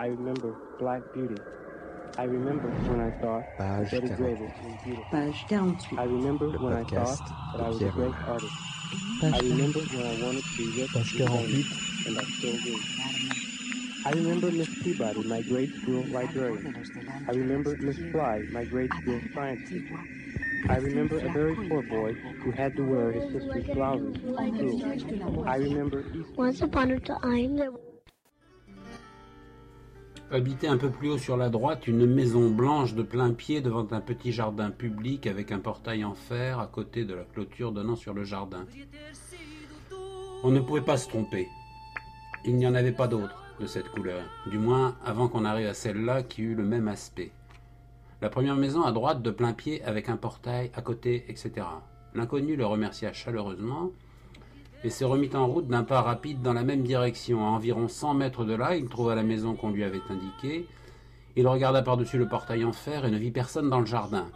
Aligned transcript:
I 0.00 0.06
remember 0.06 0.54
Black 0.78 1.02
Beauty. 1.12 1.36
I 2.16 2.24
remember 2.24 2.70
when 2.88 3.00
I 3.00 3.10
thought 3.20 3.44
Page 3.58 3.90
Betty 3.90 4.08
48. 4.08 4.18
Grable 4.18 4.64
was 4.64 4.76
beautiful. 4.82 5.04
Page 5.12 5.46
48. 5.46 5.98
I 5.98 6.04
remember 6.04 6.48
when 6.58 6.72
I 6.72 6.84
podcast 6.84 7.28
thought 7.28 7.52
that 7.52 7.60
I 7.60 7.68
was 7.68 7.82
a 7.82 7.90
great 7.90 8.14
artist. 8.26 8.56
Page 9.20 9.34
I 9.34 9.38
remember 9.40 9.80
when 9.80 10.06
I 10.06 10.14
wanted 10.14 10.44
to 10.46 10.56
be 10.56 10.68
rich 10.80 10.90
Page 10.94 11.20
and 11.20 11.28
48. 11.28 11.66
famous, 11.66 12.06
and 12.06 12.18
I 12.18 12.24
still 12.38 12.58
do. 12.60 12.80
I 14.06 14.10
remember 14.12 14.50
Miss 14.50 14.68
Peabody, 14.82 15.22
my 15.22 15.42
grade 15.42 15.74
school 15.82 16.06
librarian. 16.06 16.74
I 17.28 17.32
remember 17.32 17.76
Miss 17.82 17.98
Fly, 18.10 18.40
my 18.50 18.64
grade 18.64 18.94
school 19.02 19.22
science 19.34 19.68
teacher. 19.68 20.00
I 20.70 20.76
remember 20.76 21.18
a 21.18 21.28
very 21.30 21.54
poor 21.68 21.82
boy 21.82 22.14
who 22.40 22.52
had 22.52 22.74
to 22.76 22.84
wear 22.84 23.12
his 23.12 23.32
sister's 23.34 23.66
blouses 23.66 24.16
to 24.16 24.78
school. 24.78 25.44
I 25.46 25.56
remember 25.56 26.02
Once 26.38 26.62
upon 26.62 26.90
a 26.92 26.98
time, 27.00 27.56
there 27.56 27.70
Habitait 30.32 30.68
un 30.68 30.76
peu 30.76 30.90
plus 30.90 31.08
haut 31.10 31.18
sur 31.18 31.36
la 31.36 31.48
droite 31.48 31.88
une 31.88 32.06
maison 32.06 32.50
blanche 32.50 32.94
de 32.94 33.02
plein 33.02 33.32
pied 33.32 33.60
devant 33.60 33.88
un 33.90 34.00
petit 34.00 34.30
jardin 34.30 34.70
public 34.70 35.26
avec 35.26 35.50
un 35.50 35.58
portail 35.58 36.04
en 36.04 36.14
fer 36.14 36.60
à 36.60 36.68
côté 36.68 37.04
de 37.04 37.14
la 37.14 37.24
clôture 37.24 37.72
donnant 37.72 37.96
sur 37.96 38.14
le 38.14 38.22
jardin. 38.22 38.64
On 40.44 40.52
ne 40.52 40.60
pouvait 40.60 40.82
pas 40.82 40.98
se 40.98 41.08
tromper. 41.08 41.48
Il 42.44 42.54
n'y 42.54 42.66
en 42.68 42.76
avait 42.76 42.92
pas 42.92 43.08
d'autre 43.08 43.42
de 43.58 43.66
cette 43.66 43.88
couleur, 43.88 44.22
du 44.46 44.58
moins 44.58 44.96
avant 45.04 45.26
qu'on 45.26 45.44
arrive 45.44 45.66
à 45.66 45.74
celle-là 45.74 46.22
qui 46.22 46.42
eut 46.42 46.54
le 46.54 46.64
même 46.64 46.86
aspect. 46.86 47.32
La 48.22 48.30
première 48.30 48.54
maison 48.54 48.84
à 48.84 48.92
droite 48.92 49.22
de 49.22 49.32
plein 49.32 49.52
pied 49.52 49.82
avec 49.82 50.08
un 50.08 50.16
portail 50.16 50.70
à 50.74 50.80
côté, 50.80 51.24
etc. 51.26 51.66
L'inconnu 52.14 52.54
le 52.54 52.66
remercia 52.66 53.12
chaleureusement 53.12 53.90
et 54.82 54.90
se 54.90 55.04
remit 55.04 55.30
en 55.34 55.46
route 55.46 55.68
d'un 55.68 55.84
pas 55.84 56.00
rapide 56.00 56.42
dans 56.42 56.52
la 56.52 56.62
même 56.62 56.82
direction. 56.82 57.44
À 57.44 57.50
environ 57.50 57.88
100 57.88 58.14
mètres 58.14 58.44
de 58.44 58.54
là, 58.54 58.76
il 58.76 58.88
trouva 58.88 59.14
la 59.14 59.22
maison 59.22 59.54
qu'on 59.54 59.70
lui 59.70 59.84
avait 59.84 60.00
indiquée. 60.08 60.66
Il 61.36 61.46
regarda 61.46 61.82
par-dessus 61.82 62.18
le 62.18 62.28
portail 62.28 62.64
en 62.64 62.72
fer 62.72 63.04
et 63.04 63.10
ne 63.10 63.18
vit 63.18 63.30
personne 63.30 63.70
dans 63.70 63.80
le 63.80 63.86
jardin. 63.86 64.26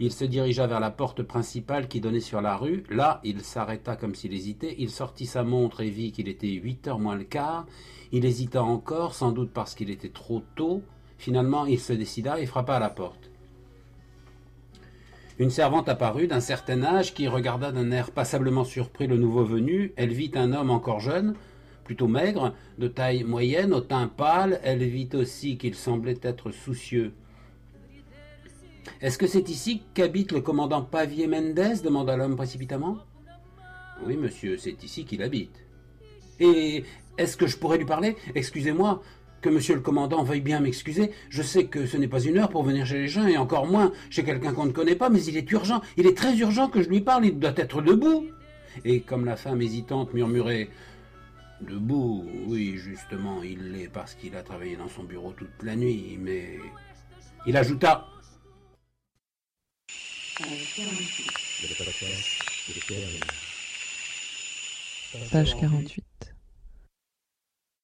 Il 0.00 0.12
se 0.12 0.24
dirigea 0.24 0.66
vers 0.66 0.80
la 0.80 0.90
porte 0.90 1.22
principale 1.22 1.86
qui 1.86 2.00
donnait 2.00 2.20
sur 2.20 2.40
la 2.40 2.56
rue. 2.56 2.84
Là, 2.90 3.20
il 3.22 3.42
s'arrêta 3.42 3.94
comme 3.94 4.14
s'il 4.14 4.32
hésitait. 4.32 4.74
Il 4.78 4.90
sortit 4.90 5.26
sa 5.26 5.44
montre 5.44 5.82
et 5.82 5.90
vit 5.90 6.12
qu'il 6.12 6.28
était 6.28 6.48
8 6.48 6.88
heures 6.88 6.98
moins 6.98 7.14
le 7.14 7.24
quart. 7.24 7.66
Il 8.10 8.24
hésita 8.24 8.62
encore, 8.62 9.14
sans 9.14 9.32
doute 9.32 9.52
parce 9.52 9.74
qu'il 9.74 9.90
était 9.90 10.08
trop 10.08 10.42
tôt. 10.56 10.82
Finalement, 11.18 11.66
il 11.66 11.78
se 11.78 11.92
décida 11.92 12.40
et 12.40 12.46
frappa 12.46 12.76
à 12.76 12.80
la 12.80 12.90
porte. 12.90 13.31
Une 15.42 15.50
servante 15.50 15.88
apparut 15.88 16.28
d'un 16.28 16.38
certain 16.38 16.84
âge 16.84 17.14
qui 17.14 17.26
regarda 17.26 17.72
d'un 17.72 17.90
air 17.90 18.12
passablement 18.12 18.62
surpris 18.62 19.08
le 19.08 19.16
nouveau 19.16 19.44
venu. 19.44 19.92
Elle 19.96 20.12
vit 20.12 20.30
un 20.36 20.52
homme 20.52 20.70
encore 20.70 21.00
jeune, 21.00 21.34
plutôt 21.82 22.06
maigre, 22.06 22.54
de 22.78 22.86
taille 22.86 23.24
moyenne, 23.24 23.74
au 23.74 23.80
teint 23.80 24.06
pâle. 24.06 24.60
Elle 24.62 24.84
vit 24.84 25.08
aussi 25.14 25.58
qu'il 25.58 25.74
semblait 25.74 26.20
être 26.22 26.52
soucieux. 26.52 27.12
Est-ce 29.00 29.18
que 29.18 29.26
c'est 29.26 29.48
ici 29.48 29.82
qu'habite 29.94 30.30
le 30.30 30.42
commandant 30.42 30.82
Pavier 30.82 31.26
Mendez 31.26 31.82
demanda 31.82 32.16
l'homme 32.16 32.36
précipitamment. 32.36 32.98
Oui, 34.06 34.16
monsieur, 34.16 34.56
c'est 34.58 34.80
ici 34.84 35.04
qu'il 35.04 35.24
habite. 35.24 35.64
Et 36.38 36.84
est-ce 37.18 37.36
que 37.36 37.48
je 37.48 37.58
pourrais 37.58 37.78
lui 37.78 37.84
parler? 37.84 38.14
Excusez-moi, 38.36 39.02
que 39.42 39.50
monsieur 39.50 39.74
le 39.74 39.80
commandant 39.80 40.22
veuille 40.22 40.40
bien 40.40 40.60
m'excuser. 40.60 41.10
Je 41.28 41.42
sais 41.42 41.66
que 41.66 41.84
ce 41.84 41.96
n'est 41.96 42.08
pas 42.08 42.20
une 42.20 42.38
heure 42.38 42.48
pour 42.48 42.62
venir 42.62 42.86
chez 42.86 42.98
les 42.98 43.08
gens, 43.08 43.26
et 43.26 43.36
encore 43.36 43.66
moins 43.66 43.92
chez 44.08 44.24
quelqu'un 44.24 44.54
qu'on 44.54 44.66
ne 44.66 44.72
connaît 44.72 44.96
pas, 44.96 45.10
mais 45.10 45.22
il 45.24 45.36
est 45.36 45.50
urgent, 45.50 45.82
il 45.96 46.06
est 46.06 46.16
très 46.16 46.36
urgent 46.38 46.68
que 46.68 46.80
je 46.82 46.88
lui 46.88 47.00
parle, 47.00 47.26
il 47.26 47.38
doit 47.38 47.52
être 47.56 47.82
debout. 47.82 48.26
Et 48.84 49.00
comme 49.00 49.26
la 49.26 49.36
femme 49.36 49.60
hésitante 49.60 50.14
murmurait 50.14 50.70
Debout, 51.62 52.26
oui, 52.46 52.76
justement, 52.76 53.42
il 53.44 53.72
l'est 53.72 53.88
parce 53.88 54.14
qu'il 54.14 54.34
a 54.34 54.42
travaillé 54.42 54.74
dans 54.76 54.88
son 54.88 55.04
bureau 55.04 55.32
toute 55.32 55.62
la 55.62 55.76
nuit, 55.76 56.18
mais. 56.18 56.58
Il 57.46 57.56
ajouta 57.56 58.08
Page 60.38 60.74
48. 60.76 61.68
Le 61.68 61.84
podcast 61.84 62.42
de 62.68 62.80
Pierre 62.80 63.08
Roulin. 63.12 63.26
Page 65.30 65.56
48. 65.60 66.31